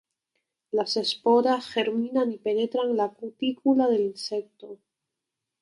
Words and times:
Las 0.71 0.97
esporas 0.97 1.67
germinan 1.69 2.31
y 2.31 2.39
penetran 2.39 2.97
la 2.97 3.09
cutícula 3.11 3.85
del 3.87 4.01
insecto. 4.01 4.79